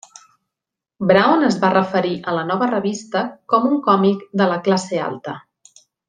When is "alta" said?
5.11-5.35